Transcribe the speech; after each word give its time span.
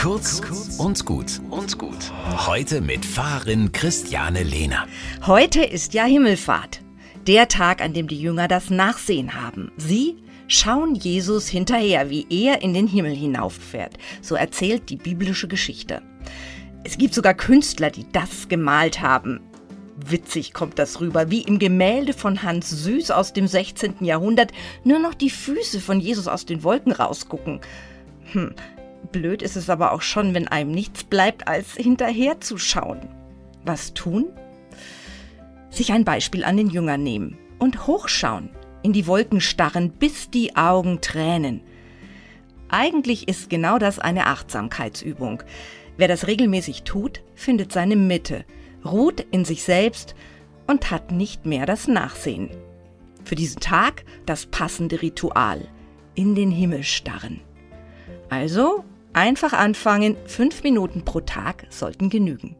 Kurz 0.00 0.40
und 0.78 1.04
gut 1.04 1.42
und 1.50 1.76
gut. 1.76 2.10
Heute 2.46 2.80
mit 2.80 3.04
Fahrerin 3.04 3.70
Christiane 3.70 4.42
Lehner. 4.42 4.86
Heute 5.26 5.62
ist 5.62 5.92
ja 5.92 6.04
Himmelfahrt. 6.04 6.80
Der 7.26 7.48
Tag, 7.48 7.82
an 7.82 7.92
dem 7.92 8.08
die 8.08 8.18
Jünger 8.18 8.48
das 8.48 8.70
Nachsehen 8.70 9.34
haben. 9.34 9.70
Sie 9.76 10.16
schauen 10.48 10.94
Jesus 10.94 11.48
hinterher, 11.48 12.08
wie 12.08 12.26
er 12.30 12.62
in 12.62 12.72
den 12.72 12.86
Himmel 12.86 13.14
hinauffährt. 13.14 13.98
So 14.22 14.36
erzählt 14.36 14.88
die 14.88 14.96
biblische 14.96 15.48
Geschichte. 15.48 16.00
Es 16.82 16.96
gibt 16.96 17.12
sogar 17.12 17.34
Künstler, 17.34 17.90
die 17.90 18.06
das 18.10 18.48
gemalt 18.48 19.02
haben. 19.02 19.40
Witzig 20.06 20.54
kommt 20.54 20.78
das 20.78 21.02
rüber, 21.02 21.30
wie 21.30 21.42
im 21.42 21.58
Gemälde 21.58 22.14
von 22.14 22.42
Hans 22.42 22.70
Süß 22.70 23.10
aus 23.10 23.34
dem 23.34 23.46
16. 23.46 23.96
Jahrhundert 24.00 24.52
nur 24.82 24.98
noch 24.98 25.12
die 25.12 25.28
Füße 25.28 25.78
von 25.78 26.00
Jesus 26.00 26.26
aus 26.26 26.46
den 26.46 26.64
Wolken 26.64 26.92
rausgucken. 26.92 27.60
Hm, 28.32 28.54
blöd 29.12 29.42
ist 29.42 29.56
es 29.56 29.70
aber 29.70 29.92
auch 29.92 30.02
schon, 30.02 30.34
wenn 30.34 30.48
einem 30.48 30.70
nichts 30.70 31.04
bleibt, 31.04 31.48
als 31.48 31.74
hinterherzuschauen. 31.74 33.00
Was 33.64 33.94
tun? 33.94 34.26
Sich 35.70 35.92
ein 35.92 36.04
Beispiel 36.04 36.44
an 36.44 36.56
den 36.56 36.70
Jüngern 36.70 37.02
nehmen 37.02 37.38
und 37.58 37.86
hochschauen, 37.86 38.50
in 38.82 38.92
die 38.92 39.06
Wolken 39.06 39.40
starren, 39.40 39.90
bis 39.90 40.30
die 40.30 40.56
Augen 40.56 41.00
tränen. 41.00 41.62
Eigentlich 42.68 43.28
ist 43.28 43.50
genau 43.50 43.78
das 43.78 43.98
eine 43.98 44.26
Achtsamkeitsübung. 44.26 45.42
Wer 45.96 46.08
das 46.08 46.26
regelmäßig 46.26 46.84
tut, 46.84 47.22
findet 47.34 47.72
seine 47.72 47.96
Mitte– 47.96 48.44
ruht 48.84 49.20
in 49.30 49.44
sich 49.44 49.62
selbst 49.62 50.14
und 50.66 50.90
hat 50.90 51.10
nicht 51.10 51.46
mehr 51.46 51.66
das 51.66 51.88
Nachsehen. 51.88 52.50
Für 53.24 53.34
diesen 53.34 53.60
Tag 53.60 54.04
das 54.26 54.46
passende 54.46 55.02
Ritual, 55.02 55.68
in 56.14 56.34
den 56.34 56.50
Himmel 56.50 56.82
starren. 56.82 57.40
Also 58.28 58.84
einfach 59.12 59.52
anfangen, 59.52 60.16
fünf 60.26 60.62
Minuten 60.62 61.04
pro 61.04 61.20
Tag 61.20 61.66
sollten 61.70 62.10
genügen. 62.10 62.56